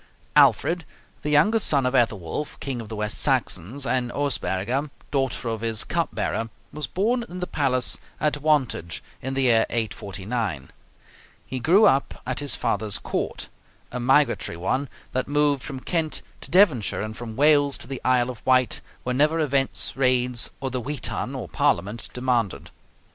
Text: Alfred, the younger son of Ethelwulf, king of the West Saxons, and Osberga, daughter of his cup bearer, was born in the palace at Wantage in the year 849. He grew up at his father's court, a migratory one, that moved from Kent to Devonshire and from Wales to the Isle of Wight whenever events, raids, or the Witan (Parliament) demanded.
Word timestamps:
Alfred, 0.35 0.83
the 1.21 1.29
younger 1.29 1.59
son 1.59 1.85
of 1.85 1.93
Ethelwulf, 1.93 2.59
king 2.59 2.81
of 2.81 2.89
the 2.89 2.95
West 2.95 3.19
Saxons, 3.19 3.85
and 3.85 4.11
Osberga, 4.13 4.89
daughter 5.11 5.47
of 5.49 5.61
his 5.61 5.83
cup 5.83 6.09
bearer, 6.11 6.49
was 6.73 6.87
born 6.87 7.23
in 7.29 7.39
the 7.39 7.45
palace 7.45 7.99
at 8.19 8.41
Wantage 8.41 9.03
in 9.21 9.35
the 9.35 9.43
year 9.43 9.67
849. 9.69 10.71
He 11.45 11.59
grew 11.59 11.85
up 11.85 12.19
at 12.25 12.39
his 12.39 12.55
father's 12.55 12.97
court, 12.97 13.47
a 13.91 13.99
migratory 13.99 14.57
one, 14.57 14.89
that 15.11 15.27
moved 15.27 15.61
from 15.61 15.79
Kent 15.79 16.23
to 16.41 16.49
Devonshire 16.49 17.01
and 17.03 17.15
from 17.15 17.35
Wales 17.35 17.77
to 17.77 17.85
the 17.85 18.01
Isle 18.03 18.31
of 18.31 18.43
Wight 18.43 18.81
whenever 19.03 19.39
events, 19.39 19.95
raids, 19.95 20.49
or 20.59 20.71
the 20.71 20.81
Witan 20.81 21.47
(Parliament) 21.49 22.09
demanded. 22.11 22.71